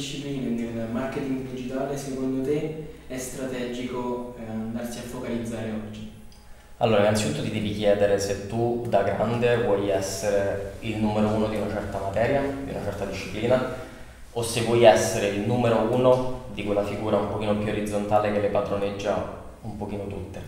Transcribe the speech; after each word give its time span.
discipline 0.00 0.48
nel 0.48 0.88
marketing 0.90 1.46
digitale 1.50 1.94
secondo 1.94 2.42
te 2.42 2.86
è 3.06 3.18
strategico 3.18 4.34
eh, 4.38 4.50
andarsi 4.50 4.98
a 4.98 5.02
focalizzare 5.02 5.70
oggi? 5.72 6.10
Allora, 6.78 7.00
innanzitutto 7.00 7.42
ti 7.42 7.50
devi 7.50 7.74
chiedere 7.74 8.18
se 8.18 8.46
tu 8.46 8.86
da 8.88 9.02
grande 9.02 9.64
vuoi 9.64 9.90
essere 9.90 10.76
il 10.80 10.96
numero 10.96 11.28
uno 11.28 11.48
di 11.48 11.56
una 11.56 11.68
certa 11.68 11.98
materia, 11.98 12.40
di 12.40 12.70
una 12.70 12.82
certa 12.82 13.04
disciplina, 13.04 13.74
o 14.32 14.42
se 14.42 14.62
vuoi 14.62 14.84
essere 14.84 15.28
il 15.28 15.40
numero 15.40 15.76
uno 15.90 16.44
di 16.54 16.64
quella 16.64 16.82
figura 16.82 17.18
un 17.18 17.28
pochino 17.28 17.54
più 17.56 17.70
orizzontale 17.70 18.32
che 18.32 18.40
le 18.40 18.48
padroneggia 18.48 19.42
un 19.60 19.76
pochino 19.76 20.06
tutte. 20.06 20.40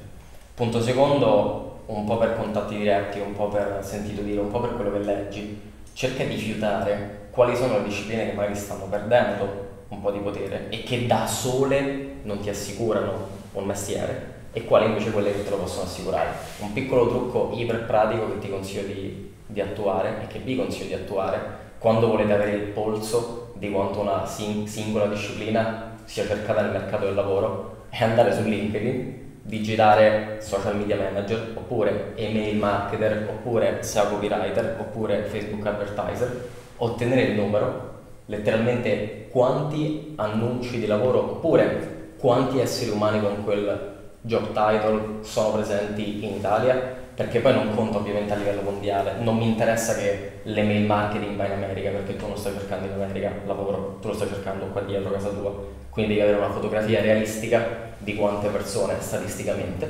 Punto 0.55 0.81
secondo, 0.81 1.83
un 1.87 2.07
po' 2.07 2.17
per 2.17 2.37
contatti 2.37 2.77
diretti, 2.77 3.19
un 3.19 3.35
po' 3.35 3.49
per 3.49 3.81
sentito 3.83 4.23
dire, 4.23 4.41
un 4.41 4.51
po' 4.51 4.61
per 4.61 4.75
quello 4.77 4.93
che 4.93 5.01
leggi, 5.01 5.61
cerca 5.93 6.25
di 6.25 6.37
fiutare 6.37 7.22
quali 7.33 7.57
sono 7.57 7.79
le 7.79 7.85
discipline 7.85 8.29
che 8.29 8.33
magari 8.35 8.55
stanno 8.55 8.85
perdendo 8.85 9.71
un 9.89 10.01
po' 10.03 10.11
di 10.11 10.19
potere 10.19 10.69
e 10.69 10.83
che 10.83 11.07
da 11.07 11.27
sole 11.27 12.17
non 12.23 12.41
ti 12.41 12.51
assicurano 12.51 13.29
un 13.53 13.65
mestiere 13.65 14.41
e 14.53 14.65
quali 14.65 14.87
invece 14.87 15.11
quelle 15.11 15.33
che 15.33 15.43
te 15.43 15.51
lo 15.51 15.57
possono 15.57 15.85
assicurare. 15.85 16.29
Un 16.59 16.75
piccolo 16.75 17.09
trucco 17.09 17.53
iper 17.55 17.87
pratico 17.87 18.31
che 18.33 18.39
ti 18.39 18.51
consiglio 18.51 18.87
di, 18.87 19.33
di 19.47 19.61
attuare 19.63 20.23
e 20.23 20.27
che 20.27 20.41
vi 20.41 20.57
consiglio 20.57 20.89
di 20.89 21.03
attuare 21.03 21.61
quando 21.79 22.07
volete 22.07 22.35
avere 22.35 22.53
il 22.53 22.69
polso 22.69 23.55
di 23.55 23.71
quanto 23.71 24.01
una 24.01 24.27
sing- 24.27 24.67
singola 24.67 25.07
disciplina 25.07 25.97
sia 26.05 26.27
cercata 26.27 26.61
nel 26.61 26.73
mercato 26.73 27.07
del 27.07 27.15
lavoro 27.15 27.87
è 27.89 28.05
andare 28.05 28.35
su 28.35 28.43
LinkedIn, 28.43 29.41
digitare 29.43 30.39
social 30.41 30.77
media 30.77 30.97
manager 30.97 31.53
oppure 31.55 32.13
email 32.17 32.57
marketer 32.57 33.27
oppure 33.29 33.83
SEO 33.83 34.09
copywriter 34.11 34.77
oppure 34.79 35.25
Facebook 35.25 35.65
advertiser, 35.67 36.49
ottenere 36.83 37.23
il 37.23 37.35
numero, 37.35 37.91
letteralmente 38.27 39.29
quanti 39.31 40.15
annunci 40.17 40.79
di 40.79 40.87
lavoro 40.87 41.19
oppure 41.19 42.15
quanti 42.19 42.59
esseri 42.59 42.91
umani 42.91 43.21
con 43.21 43.45
quel 43.45 43.91
job 44.21 44.49
title 44.49 45.23
sono 45.23 45.53
presenti 45.53 46.25
in 46.25 46.35
Italia, 46.35 47.01
perché 47.15 47.41
poi 47.41 47.53
non 47.53 47.75
conta 47.75 47.99
ovviamente 47.99 48.33
a 48.33 48.37
livello 48.37 48.63
mondiale, 48.63 49.15
non 49.21 49.37
mi 49.37 49.47
interessa 49.47 49.95
che 49.95 50.41
l'email 50.45 50.85
marketing 50.85 51.37
va 51.37 51.47
in 51.47 51.53
America 51.53 51.91
perché 51.91 52.17
tu 52.17 52.27
non 52.27 52.37
stai 52.37 52.53
cercando 52.53 52.87
in 52.87 52.93
America 52.95 53.33
lavoro, 53.47 53.99
tu 54.01 54.09
lo 54.09 54.15
stai 54.15 54.29
cercando 54.29 54.67
qua 54.67 54.81
dietro 54.81 55.11
casa 55.13 55.29
tua, 55.29 55.53
quindi 55.91 56.15
devi 56.15 56.27
avere 56.27 56.45
una 56.45 56.53
fotografia 56.53 57.01
realistica 57.01 57.91
di 57.99 58.17
quante 58.17 58.49
persone 58.49 58.95
statisticamente 58.99 59.89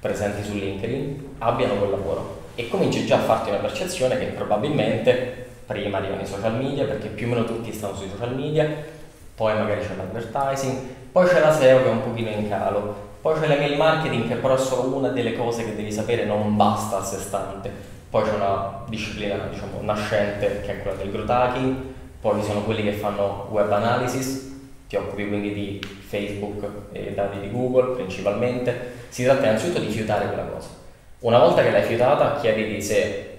presenti 0.00 0.42
su 0.42 0.54
LinkedIn 0.54 1.34
abbiano 1.38 1.74
quel 1.74 1.90
lavoro. 1.90 2.40
E 2.54 2.68
cominci 2.68 3.06
già 3.06 3.16
a 3.16 3.20
farti 3.20 3.48
una 3.48 3.58
percezione 3.58 4.18
che 4.18 4.26
probabilmente 4.26 5.41
prima 5.72 5.98
arrivano 5.98 6.22
i 6.22 6.26
social 6.26 6.54
media 6.54 6.84
perché 6.84 7.08
più 7.08 7.26
o 7.26 7.30
meno 7.30 7.44
tutti 7.44 7.72
stanno 7.72 7.96
sui 7.96 8.08
social 8.08 8.34
media, 8.34 8.68
poi 9.34 9.54
magari 9.54 9.80
c'è 9.80 9.96
l'advertising, 9.96 10.78
poi 11.10 11.26
c'è 11.26 11.40
la 11.40 11.52
SEO 11.52 11.82
che 11.82 11.88
è 11.88 11.90
un 11.90 12.02
pochino 12.02 12.28
in 12.28 12.48
calo, 12.48 13.10
poi 13.22 13.40
c'è 13.40 13.46
l'email 13.46 13.76
marketing 13.76 14.28
che 14.28 14.34
però 14.34 14.54
è 14.54 14.58
solo 14.58 14.96
una 14.96 15.08
delle 15.08 15.34
cose 15.34 15.64
che 15.64 15.74
devi 15.74 15.90
sapere, 15.90 16.24
non 16.24 16.56
basta 16.56 16.98
a 16.98 17.02
sé 17.02 17.18
stante. 17.18 17.70
Poi 18.10 18.24
c'è 18.24 18.34
una 18.34 18.84
disciplina 18.88 19.36
diciamo, 19.50 19.80
nascente 19.80 20.60
che 20.60 20.72
è 20.72 20.82
quella 20.82 20.98
del 20.98 21.10
growth 21.10 21.30
hacking, 21.30 21.76
poi 22.20 22.40
ci 22.40 22.46
sono 22.46 22.62
quelli 22.62 22.82
che 22.82 22.92
fanno 22.92 23.48
web 23.50 23.72
analysis, 23.72 24.50
ti 24.86 24.96
occupi 24.96 25.26
quindi 25.26 25.54
di 25.54 25.80
Facebook 26.06 26.64
e 26.92 27.12
dati 27.14 27.40
di 27.40 27.50
Google 27.50 27.94
principalmente. 27.94 29.00
Si 29.08 29.24
tratta 29.24 29.44
innanzitutto 29.44 29.80
di 29.80 29.88
fiutare 29.88 30.26
quella 30.26 30.44
cosa. 30.44 30.68
Una 31.20 31.38
volta 31.38 31.62
che 31.62 31.70
l'hai 31.70 31.84
fiutata, 31.84 32.38
chiediti 32.40 32.82
se 32.82 33.31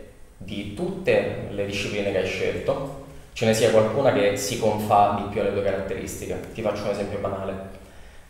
di 0.43 0.73
tutte 0.73 1.47
le 1.49 1.65
discipline 1.65 2.11
che 2.11 2.19
hai 2.19 2.27
scelto 2.27 3.01
ce 3.33 3.45
ne 3.45 3.53
sia 3.53 3.71
qualcuna 3.71 4.13
che 4.13 4.37
si 4.37 4.59
confà 4.59 5.15
di 5.19 5.29
più 5.31 5.41
alle 5.41 5.53
tue 5.53 5.63
caratteristiche. 5.63 6.39
Ti 6.53 6.61
faccio 6.61 6.83
un 6.83 6.89
esempio 6.89 7.19
banale 7.19 7.81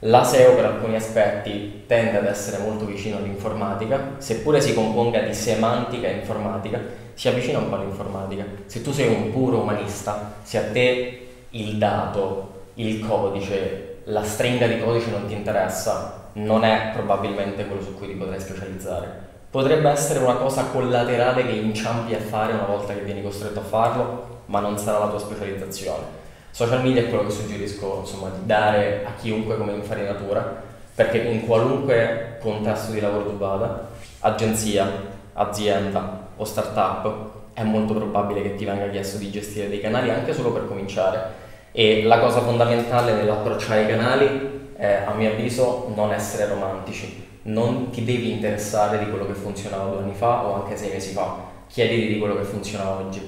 la 0.06 0.26
SEO 0.26 0.56
per 0.56 0.66
alcuni 0.66 0.98
aspetti 0.98 1.84
tende 1.88 2.18
ad 2.18 2.26
essere 2.26 2.62
molto 2.62 2.84
vicino 2.84 3.18
all'informatica, 3.18 4.16
seppure 4.18 4.60
si 4.60 4.74
componga 4.74 5.22
di 5.22 5.34
semantica 5.34 6.10
e 6.10 6.16
informatica, 6.16 6.82
si 7.14 7.30
avvicina 7.30 7.60
un 7.60 7.70
po' 7.70 7.76
all'informatica. 7.76 8.44
Se 8.66 8.82
tu 8.82 8.92
sei 8.92 9.08
un 9.08 9.32
puro 9.32 9.60
umanista, 9.60 10.34
se 10.44 10.58
a 10.58 10.64
te 10.74 11.28
il 11.52 11.78
dato, 11.78 12.66
il 12.74 13.00
codice, 13.00 14.00
la 14.06 14.24
stringa 14.24 14.68
di 14.68 14.82
codice 14.82 15.10
non 15.10 15.26
ti 15.26 15.36
interessa, 15.36 16.32
non 16.34 16.66
è 16.66 16.90
probabilmente 16.92 17.66
quello 17.66 17.82
su 17.82 17.96
cui 17.96 18.08
ti 18.08 18.16
potrai 18.16 18.42
specializzare. 18.42 19.32
Potrebbe 19.54 19.88
essere 19.88 20.18
una 20.18 20.34
cosa 20.34 20.64
collaterale 20.64 21.46
che 21.46 21.52
inciampi 21.52 22.16
a 22.16 22.20
fare 22.20 22.54
una 22.54 22.66
volta 22.66 22.96
che 22.96 23.02
vieni 23.02 23.22
costretto 23.22 23.60
a 23.60 23.64
farlo, 23.64 24.40
ma 24.46 24.60
non 24.60 24.80
sarà 24.80 24.98
la 24.98 25.10
tua 25.10 25.20
specializzazione. 25.20 26.02
Social 26.50 26.82
media 26.82 27.04
è 27.04 27.08
quello 27.08 27.26
che 27.26 27.30
suggerisco 27.30 28.00
insomma, 28.00 28.30
di 28.30 28.48
dare 28.48 29.06
a 29.06 29.12
chiunque 29.16 29.56
come 29.56 29.74
infarinatura, 29.74 30.64
perché 30.96 31.20
in 31.20 31.46
qualunque 31.46 32.40
contesto 32.42 32.94
di 32.94 33.00
lavoro 33.00 33.26
tu 33.26 33.38
vada, 33.38 33.90
agenzia, 34.22 34.90
azienda 35.34 36.30
o 36.36 36.44
startup, 36.44 37.30
è 37.54 37.62
molto 37.62 37.94
probabile 37.94 38.42
che 38.42 38.56
ti 38.56 38.66
venga 38.66 38.90
chiesto 38.90 39.20
di 39.20 39.30
gestire 39.30 39.70
dei 39.70 39.82
canali 39.82 40.10
anche 40.10 40.34
solo 40.34 40.52
per 40.52 40.68
cominciare. 40.68 41.42
E 41.74 42.04
la 42.04 42.20
cosa 42.20 42.40
fondamentale 42.40 43.14
nell'approcciare 43.14 43.84
i 43.84 43.88
canali 43.88 44.72
è, 44.78 45.04
a 45.06 45.14
mio 45.14 45.32
avviso, 45.32 45.92
non 45.94 46.14
essere 46.14 46.48
romantici. 46.48 47.28
Non 47.44 47.90
ti 47.90 48.06
devi 48.06 48.32
interessare 48.32 49.00
di 49.00 49.10
quello 49.10 49.26
che 49.26 49.34
funzionava 49.34 49.90
due 49.90 50.04
anni 50.04 50.14
fa 50.14 50.46
o 50.46 50.64
anche 50.64 50.78
sei 50.78 50.92
mesi 50.92 51.12
fa, 51.12 51.36
chiediti 51.68 52.14
di 52.14 52.20
quello 52.20 52.38
che 52.38 52.44
funziona 52.44 52.90
oggi. 52.90 53.22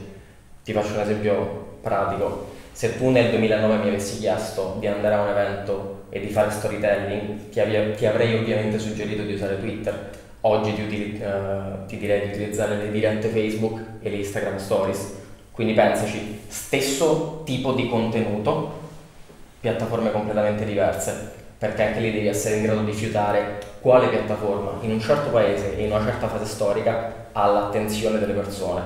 Ti 0.63 0.71
faccio 0.71 0.93
un 0.93 0.99
esempio 1.01 1.73
pratico 1.81 2.53
se 2.75 2.97
tu 2.97 3.09
nel 3.09 3.29
2009 3.29 3.77
mi 3.77 3.87
avessi 3.87 4.19
chiesto 4.19 4.75
di 4.79 4.87
andare 4.87 5.15
a 5.15 5.21
un 5.21 5.29
evento 5.29 6.07
e 6.09 6.19
di 6.19 6.27
fare 6.27 6.51
storytelling, 6.51 7.47
ti, 7.47 7.61
avia, 7.61 7.89
ti 7.91 8.05
avrei 8.05 8.35
ovviamente 8.35 8.77
suggerito 8.79 9.23
di 9.23 9.31
usare 9.31 9.57
Twitter. 9.61 10.09
Oggi 10.41 10.73
ti, 10.73 10.81
util, 10.81 11.21
uh, 11.21 11.85
ti, 11.85 11.97
direi 11.97 12.27
di 12.27 12.33
utilizzare 12.33 12.75
le 12.75 12.91
dirette 12.91 13.29
Facebook 13.29 13.79
e 14.01 14.09
le 14.09 14.17
Instagram 14.17 14.57
Stories. 14.57 15.13
Quindi 15.55 15.71
pensaci, 15.71 16.41
stesso 16.49 17.43
tipo 17.45 17.71
di 17.71 17.87
contenuto, 17.87 18.83
piattaforme 19.61 20.11
completamente 20.11 20.65
diverse, 20.65 21.31
perché 21.57 21.83
anche 21.83 22.01
lì 22.01 22.11
devi 22.11 22.27
essere 22.27 22.57
in 22.57 22.63
grado 22.63 22.81
di 22.81 22.91
fiutare 22.91 23.59
quale 23.79 24.09
piattaforma 24.09 24.71
in 24.81 24.91
un 24.91 24.99
certo 24.99 25.29
paese 25.29 25.77
e 25.77 25.85
in 25.85 25.93
una 25.93 26.03
certa 26.03 26.27
fase 26.27 26.43
storica 26.43 27.27
ha 27.31 27.47
l'attenzione 27.47 28.19
delle 28.19 28.33
persone. 28.33 28.81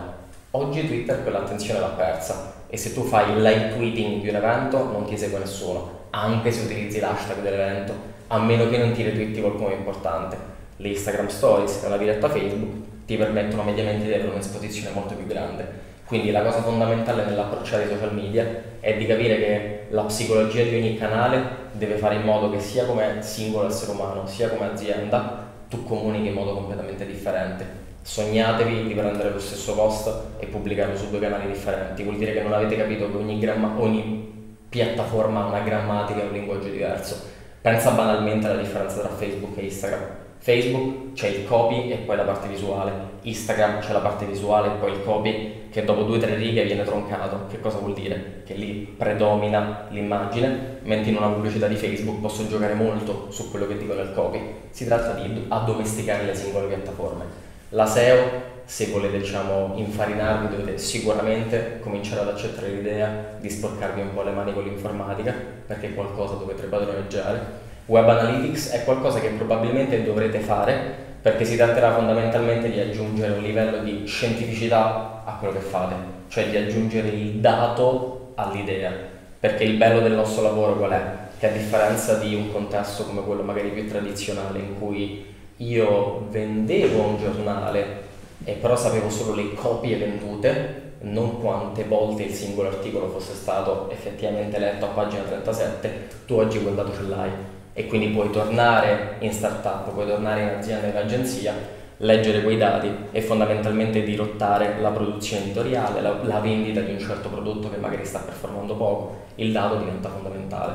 Oggi 0.51 0.85
Twitter 0.85 1.23
quell'attenzione 1.23 1.79
l'ha 1.79 1.87
persa 1.87 2.53
e 2.69 2.77
se 2.77 2.93
tu 2.93 3.01
fai 3.01 3.31
il 3.31 3.41
live 3.41 3.75
tweeting 3.75 4.21
di 4.21 4.29
un 4.29 4.35
evento 4.35 4.83
non 4.83 5.05
ti 5.05 5.17
segue 5.17 5.39
nessuno, 5.39 6.01
anche 6.11 6.51
se 6.51 6.65
utilizzi 6.65 6.99
l'hashtag 6.99 7.41
dell'evento, 7.41 7.93
a 8.27 8.37
meno 8.37 8.69
che 8.69 8.77
non 8.77 8.91
ti 8.91 9.01
retweeti 9.01 9.41
qualcuno 9.41 9.73
importante. 9.73 10.37
Le 10.75 10.89
Instagram 10.89 11.29
Stories 11.29 11.81
e 11.81 11.87
una 11.87 11.97
diretta 11.97 12.29
Facebook 12.29 13.05
ti 13.07 13.17
permettono 13.17 13.63
mediamente 13.63 14.05
di 14.05 14.13
avere 14.13 14.29
un'esposizione 14.29 14.93
molto 14.93 15.15
più 15.15 15.25
grande. 15.25 15.88
Quindi 16.09 16.31
la 16.31 16.41
cosa 16.41 16.61
fondamentale 16.61 17.23
nell'approcciare 17.23 17.85
i 17.85 17.87
social 17.87 18.13
media 18.13 18.45
è 18.81 18.97
di 18.97 19.05
capire 19.05 19.37
che 19.37 19.85
la 19.91 20.03
psicologia 20.03 20.63
di 20.63 20.75
ogni 20.75 20.97
canale 20.97 21.67
deve 21.71 21.95
fare 21.95 22.15
in 22.15 22.23
modo 22.23 22.49
che 22.49 22.59
sia 22.59 22.85
come 22.85 23.21
singolo 23.21 23.67
essere 23.67 23.91
umano, 23.91 24.25
sia 24.27 24.49
come 24.49 24.71
azienda, 24.71 25.47
tu 25.69 25.83
comunichi 25.83 26.27
in 26.27 26.33
modo 26.33 26.53
completamente 26.53 27.05
differente 27.05 27.87
sognatevi 28.01 28.87
di 28.87 28.93
prendere 28.95 29.29
lo 29.29 29.39
stesso 29.39 29.75
post 29.75 30.11
e 30.39 30.47
pubblicarlo 30.47 30.97
su 30.97 31.09
due 31.11 31.19
canali 31.19 31.47
differenti, 31.47 32.01
vuol 32.01 32.17
dire 32.17 32.33
che 32.33 32.41
non 32.41 32.53
avete 32.53 32.75
capito 32.75 33.11
che 33.11 33.17
ogni, 33.17 33.37
gramma, 33.37 33.75
ogni 33.77 34.57
piattaforma 34.67 35.43
ha 35.43 35.47
una 35.47 35.59
grammatica 35.59 36.21
e 36.21 36.25
un 36.25 36.31
linguaggio 36.31 36.69
diverso. 36.69 37.21
Pensa 37.61 37.91
banalmente 37.91 38.47
alla 38.47 38.61
differenza 38.61 38.99
tra 39.01 39.09
Facebook 39.09 39.57
e 39.57 39.63
Instagram. 39.63 40.07
Facebook 40.41 41.13
c'è 41.13 41.27
il 41.27 41.45
copy 41.45 41.91
e 41.91 41.97
poi 41.97 42.15
la 42.15 42.23
parte 42.23 42.47
visuale, 42.47 42.91
Instagram 43.23 43.81
c'è 43.81 43.91
la 43.91 43.99
parte 43.99 44.25
visuale 44.25 44.69
e 44.69 44.77
poi 44.79 44.91
il 44.91 45.03
copy 45.03 45.67
che 45.69 45.83
dopo 45.83 46.03
due 46.03 46.17
o 46.17 46.19
tre 46.19 46.35
righe 46.35 46.63
viene 46.63 46.83
troncato. 46.83 47.47
Che 47.49 47.59
cosa 47.59 47.77
vuol 47.77 47.93
dire? 47.93 48.41
Che 48.45 48.53
lì 48.53 48.95
predomina 48.97 49.87
l'immagine, 49.89 50.79
mentre 50.83 51.11
in 51.11 51.17
una 51.17 51.27
pubblicità 51.27 51.67
di 51.67 51.75
Facebook 51.75 52.21
posso 52.21 52.47
giocare 52.47 52.73
molto 52.73 53.27
su 53.29 53.51
quello 53.51 53.67
che 53.67 53.77
dico 53.77 53.93
nel 53.93 54.13
copy. 54.13 54.39
Si 54.69 54.85
tratta 54.85 55.13
di 55.13 55.45
addomesticare 55.49 56.23
le 56.23 56.33
singole 56.33 56.67
piattaforme. 56.67 57.25
La 57.69 57.85
SEO, 57.85 58.47
se 58.65 58.87
volete 58.87 59.19
diciamo, 59.19 59.73
infarinarvi, 59.75 60.55
dovete 60.55 60.77
sicuramente 60.77 61.79
cominciare 61.81 62.21
ad 62.21 62.29
accettare 62.29 62.69
l'idea 62.69 63.35
di 63.39 63.49
sporcarvi 63.49 64.01
un 64.01 64.13
po' 64.13 64.23
le 64.23 64.31
mani 64.31 64.53
con 64.53 64.63
l'informatica, 64.63 65.35
perché 65.67 65.93
qualcosa 65.93 66.35
dovete 66.35 66.63
padroneggiare. 66.63 67.67
Web 67.89 68.07
Analytics 68.07 68.69
è 68.69 68.83
qualcosa 68.83 69.19
che 69.19 69.29
probabilmente 69.29 70.03
dovrete 70.03 70.37
fare 70.41 71.07
perché 71.23 71.43
si 71.43 71.55
tratterà 71.55 71.95
fondamentalmente 71.95 72.69
di 72.69 72.79
aggiungere 72.79 73.33
un 73.33 73.41
livello 73.41 73.79
di 73.79 74.03
scientificità 74.05 75.23
a 75.25 75.37
quello 75.39 75.53
che 75.53 75.59
fate, 75.59 75.95
cioè 76.27 76.49
di 76.49 76.57
aggiungere 76.57 77.07
il 77.07 77.39
dato 77.39 78.33
all'idea. 78.35 78.91
Perché 79.39 79.63
il 79.63 79.77
bello 79.77 80.01
del 80.01 80.11
nostro 80.11 80.43
lavoro 80.43 80.75
qual 80.75 80.91
è? 80.91 81.03
Che 81.39 81.47
a 81.47 81.51
differenza 81.51 82.13
di 82.19 82.35
un 82.35 82.51
contesto 82.51 83.05
come 83.05 83.23
quello 83.23 83.41
magari 83.41 83.69
più 83.69 83.89
tradizionale 83.89 84.59
in 84.59 84.77
cui 84.77 85.25
io 85.57 86.27
vendevo 86.29 87.01
un 87.01 87.17
giornale 87.17 88.03
e 88.43 88.51
però 88.53 88.75
sapevo 88.75 89.09
solo 89.09 89.33
le 89.33 89.55
copie 89.55 89.97
vendute, 89.97 90.91
non 91.01 91.41
quante 91.41 91.85
volte 91.85 92.23
il 92.23 92.33
singolo 92.33 92.67
articolo 92.67 93.09
fosse 93.09 93.33
stato 93.33 93.89
effettivamente 93.89 94.59
letto 94.59 94.85
a 94.85 94.89
pagina 94.89 95.23
37, 95.23 96.07
tu 96.27 96.35
oggi 96.35 96.61
quel 96.61 96.75
dato 96.75 96.93
ce 96.93 97.01
l'hai 97.01 97.57
e 97.79 97.87
quindi 97.87 98.09
puoi 98.09 98.29
tornare 98.29 99.15
in 99.19 99.31
startup, 99.31 99.93
puoi 99.93 100.05
tornare 100.05 100.41
in 100.41 100.49
azienda, 100.49 100.87
in 100.87 100.97
agenzia, 100.97 101.53
leggere 101.95 102.43
quei 102.43 102.57
dati 102.57 102.93
e 103.09 103.21
fondamentalmente 103.21 104.03
dirottare 104.03 104.75
la 104.81 104.89
produzione 104.89 105.43
editoriale, 105.43 106.01
la, 106.01 106.13
la 106.23 106.39
vendita 106.39 106.81
di 106.81 106.91
un 106.91 106.99
certo 106.99 107.29
prodotto 107.29 107.69
che 107.69 107.77
magari 107.77 108.03
sta 108.03 108.19
performando 108.19 108.75
poco, 108.75 109.27
il 109.35 109.53
dato 109.53 109.77
diventa 109.77 110.09
fondamentale. 110.09 110.73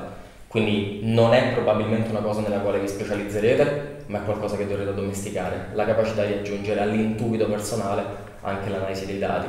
Quindi 0.48 1.00
non 1.02 1.34
è 1.34 1.52
probabilmente 1.52 2.08
una 2.08 2.20
cosa 2.20 2.40
nella 2.40 2.60
quale 2.60 2.78
vi 2.78 2.88
specializzerete, 2.88 4.04
ma 4.06 4.20
è 4.20 4.24
qualcosa 4.24 4.56
che 4.56 4.66
dovrete 4.66 4.88
addomesticare, 4.88 5.72
la 5.74 5.84
capacità 5.84 6.24
di 6.24 6.32
aggiungere 6.32 6.80
all'intuito 6.80 7.44
personale 7.44 8.02
anche 8.40 8.70
l'analisi 8.70 9.04
dei 9.04 9.18
dati. 9.18 9.46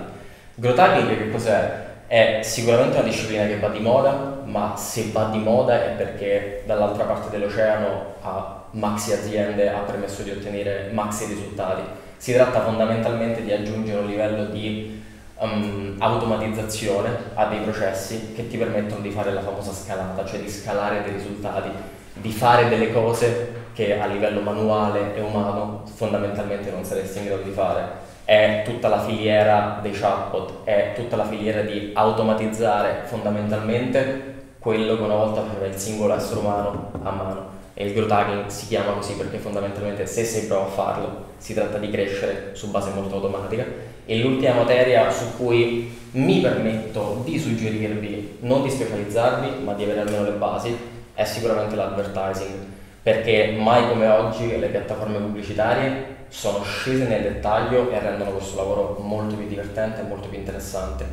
Growth 0.56 0.80
hacking 0.80 1.08
che 1.08 1.32
cos'è? 1.32 1.85
È 2.08 2.42
sicuramente 2.44 2.98
una 2.98 3.08
disciplina 3.08 3.48
che 3.48 3.58
va 3.58 3.70
di 3.70 3.80
moda, 3.80 4.42
ma 4.44 4.76
se 4.78 5.10
va 5.12 5.30
di 5.32 5.40
moda 5.40 5.84
è 5.84 5.90
perché 5.90 6.64
dall'altra 6.66 7.06
parte 7.06 7.30
dell'oceano 7.36 8.14
a 8.22 8.64
maxi 8.72 9.12
aziende 9.12 9.70
ha 9.70 9.80
permesso 9.80 10.22
di 10.22 10.30
ottenere 10.30 10.90
maxi 10.92 11.26
risultati. 11.26 11.82
Si 12.18 12.32
tratta 12.34 12.62
fondamentalmente 12.62 13.44
di 13.44 13.52
aggiungere 13.52 14.00
un 14.00 14.08
livello 14.08 14.46
di 14.46 15.04
um, 15.40 15.96
automatizzazione 15.98 17.10
a 17.34 17.46
dei 17.46 17.60
processi 17.60 18.34
che 18.34 18.48
ti 18.48 18.58
permettono 18.58 19.02
di 19.02 19.10
fare 19.10 19.34
la 19.34 19.42
famosa 19.42 19.74
scalata, 19.74 20.24
cioè 20.26 20.40
di 20.40 20.50
scalare 20.50 21.02
dei 21.04 21.14
risultati, 21.14 21.70
di 22.14 22.32
fare 22.32 22.70
delle 22.70 22.92
cose 22.92 23.64
che 23.74 24.00
a 24.00 24.06
livello 24.06 24.42
manuale 24.42 25.16
e 25.16 25.22
umano 25.22 25.84
fondamentalmente 25.92 26.70
non 26.70 26.84
saresti 26.84 27.18
in 27.18 27.26
grado 27.26 27.42
di 27.42 27.52
fare. 27.52 28.14
È 28.26 28.64
tutta 28.66 28.88
la 28.88 29.02
filiera 29.02 29.78
dei 29.84 29.92
chatbot, 29.92 30.64
è 30.64 30.94
tutta 30.96 31.16
la 31.16 31.26
filiera 31.26 31.62
di 31.62 31.92
automatizzare 31.94 33.04
fondamentalmente 33.06 34.34
quello 34.58 34.96
che 34.96 35.04
una 35.04 35.14
volta 35.14 35.44
faceva 35.44 35.68
il 35.68 35.76
singolo 35.76 36.16
essere 36.16 36.40
umano 36.40 36.90
a 37.04 37.12
mano. 37.12 37.54
E 37.76 37.86
il 37.86 37.94
growth 37.94 38.12
hacking 38.12 38.48
si 38.48 38.66
chiama 38.68 38.94
così 38.94 39.14
perché 39.14 39.38
fondamentalmente 39.38 40.08
se 40.08 40.24
sei 40.24 40.48
bravo 40.48 40.64
a 40.64 40.70
farlo 40.70 41.26
si 41.38 41.54
tratta 41.54 41.78
di 41.78 41.92
crescere 41.92 42.50
su 42.54 42.72
base 42.72 42.90
molto 42.96 43.16
automatica. 43.16 43.64
E 44.08 44.18
l'ultima 44.18 44.54
materia 44.54 45.12
su 45.12 45.38
cui 45.38 45.96
mi 46.14 46.40
permetto 46.40 47.22
di 47.24 47.38
suggerirvi 47.38 48.38
non 48.40 48.64
di 48.64 48.72
specializzarvi 48.72 49.64
ma 49.64 49.74
di 49.74 49.84
avere 49.84 50.00
almeno 50.00 50.24
le 50.24 50.32
basi 50.32 50.76
è 51.14 51.24
sicuramente 51.26 51.76
l'advertising 51.76 52.74
perché 53.04 53.56
mai 53.56 53.88
come 53.88 54.08
oggi 54.08 54.58
le 54.58 54.68
piattaforme 54.68 55.20
pubblicitarie 55.20 56.15
sono 56.36 56.62
scese 56.64 57.08
nel 57.08 57.22
dettaglio 57.22 57.90
e 57.92 57.98
rendono 57.98 58.32
questo 58.32 58.58
lavoro 58.58 58.98
molto 59.00 59.36
più 59.36 59.48
divertente 59.48 60.02
e 60.02 60.04
molto 60.04 60.28
più 60.28 60.38
interessante. 60.38 61.06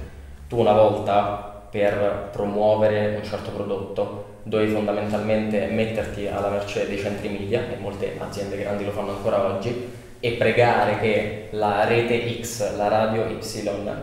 Tu 0.49 0.59
una 0.59 0.73
volta 0.73 1.69
per 1.71 2.31
promuovere 2.33 3.15
un 3.15 3.23
certo 3.23 3.53
prodotto 3.53 4.41
dovevi 4.43 4.73
fondamentalmente 4.73 5.67
metterti 5.67 6.27
alla 6.27 6.49
mercé 6.49 6.89
dei 6.89 6.99
centri 6.99 7.29
media 7.29 7.61
e 7.71 7.77
molte 7.79 8.17
aziende 8.19 8.59
grandi 8.59 8.85
lo 8.85 8.91
fanno 8.91 9.11
ancora 9.11 9.45
oggi 9.45 9.91
e 10.19 10.33
pregare 10.33 10.99
che 10.99 11.49
la 11.53 11.85
rete 11.85 12.43
X, 12.43 12.77
la 12.77 12.89
radio 12.89 13.25
Y 13.25 13.39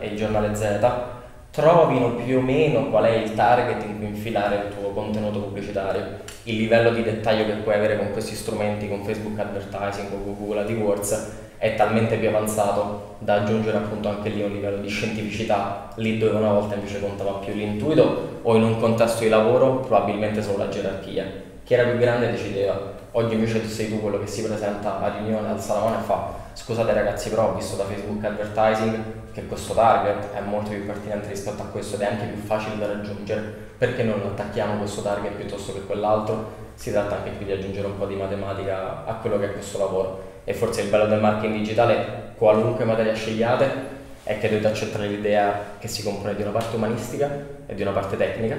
e 0.00 0.06
il 0.06 0.16
giornale 0.16 0.54
Z 0.54 1.19
trovino 1.50 2.14
più 2.14 2.38
o 2.38 2.40
meno 2.40 2.88
qual 2.90 3.04
è 3.04 3.16
il 3.16 3.34
target 3.34 3.84
in 3.84 3.98
cui 3.98 4.06
infilare 4.06 4.66
il 4.66 4.74
tuo 4.76 4.90
contenuto 4.90 5.40
pubblicitario. 5.40 6.18
Il 6.44 6.56
livello 6.56 6.90
di 6.90 7.02
dettaglio 7.02 7.44
che 7.44 7.52
puoi 7.54 7.74
avere 7.74 7.98
con 7.98 8.12
questi 8.12 8.34
strumenti, 8.34 8.88
con 8.88 9.04
Facebook 9.04 9.38
Advertising 9.38 10.12
o 10.12 10.34
Google 10.34 10.60
AdWords, 10.60 11.38
è 11.58 11.74
talmente 11.74 12.16
più 12.16 12.28
avanzato 12.28 13.16
da 13.18 13.34
aggiungere 13.34 13.76
appunto 13.76 14.08
anche 14.08 14.30
lì 14.30 14.42
un 14.42 14.52
livello 14.52 14.78
di 14.78 14.88
scientificità, 14.88 15.90
lì 15.96 16.16
dove 16.16 16.36
una 16.36 16.52
volta 16.52 16.74
invece 16.74 17.00
contava 17.00 17.32
più 17.32 17.52
l'intuito 17.52 18.38
o 18.42 18.56
in 18.56 18.62
un 18.62 18.80
contesto 18.80 19.22
di 19.24 19.28
lavoro 19.28 19.80
probabilmente 19.80 20.42
solo 20.42 20.58
la 20.58 20.68
gerarchia. 20.68 21.26
Chi 21.64 21.74
era 21.74 21.88
più 21.88 21.98
grande 21.98 22.30
decideva. 22.30 22.98
Oggi 23.12 23.34
invece 23.34 23.66
sei 23.66 23.88
tu 23.88 24.00
quello 24.00 24.20
che 24.20 24.26
si 24.26 24.42
presenta 24.42 25.00
a 25.00 25.12
riunione 25.18 25.50
al 25.50 25.60
salone 25.60 25.96
e 25.98 26.02
fa 26.02 26.39
scusate 26.62 26.92
ragazzi 26.92 27.30
però 27.30 27.50
ho 27.50 27.54
visto 27.54 27.76
da 27.76 27.84
Facebook 27.84 28.22
Advertising 28.22 29.02
che 29.32 29.46
questo 29.46 29.72
target 29.72 30.32
è 30.34 30.40
molto 30.40 30.70
più 30.70 30.84
pertinente 30.84 31.28
rispetto 31.28 31.62
a 31.62 31.66
questo 31.66 31.94
ed 31.94 32.02
è 32.02 32.06
anche 32.06 32.26
più 32.26 32.42
facile 32.42 32.76
da 32.76 32.86
raggiungere, 32.86 33.40
perché 33.78 34.02
non 34.02 34.20
attacchiamo 34.22 34.78
questo 34.78 35.02
target 35.02 35.32
piuttosto 35.32 35.72
che 35.72 35.86
quell'altro? 35.86 36.68
Si 36.74 36.90
tratta 36.90 37.16
anche 37.16 37.36
qui 37.36 37.46
di 37.46 37.52
aggiungere 37.52 37.86
un 37.86 37.96
po' 37.96 38.06
di 38.06 38.14
matematica 38.14 39.04
a 39.06 39.14
quello 39.14 39.38
che 39.38 39.46
è 39.46 39.52
questo 39.52 39.78
lavoro 39.78 40.28
e 40.44 40.52
forse 40.52 40.82
il 40.82 40.88
bello 40.88 41.06
del 41.06 41.20
marketing 41.20 41.56
digitale, 41.56 42.32
qualunque 42.36 42.84
materia 42.84 43.14
scegliate, 43.14 43.98
è 44.22 44.38
che 44.38 44.48
dovete 44.48 44.68
accettare 44.68 45.06
l'idea 45.06 45.76
che 45.78 45.88
si 45.88 46.02
compone 46.02 46.34
di 46.34 46.42
una 46.42 46.50
parte 46.50 46.76
umanistica 46.76 47.28
e 47.66 47.74
di 47.74 47.82
una 47.82 47.92
parte 47.92 48.16
tecnica, 48.16 48.56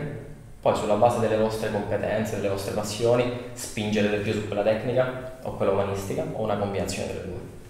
poi 0.59 0.75
sulla 0.75 0.95
base 0.95 1.19
delle 1.19 1.38
vostre 1.38 1.71
competenze, 1.71 2.38
delle 2.38 2.50
vostre 2.50 2.74
passioni, 2.74 3.50
spingere 3.54 4.09
di 4.09 4.24
più 4.24 4.33
su 4.33 4.47
quella 4.47 4.63
tecnica 4.63 5.38
o 5.44 5.56
quella 5.56 5.71
umanistica 5.71 6.24
o 6.31 6.44
una 6.44 6.57
combinazione 6.57 7.07
delle 7.07 7.25
due. 7.25 7.60